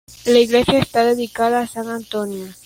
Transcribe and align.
La 0.25 0.39
iglesia 0.39 0.79
está 0.79 1.05
dedicada 1.05 1.59
a 1.59 1.67
san 1.67 1.87
Antonio.. 1.87 2.47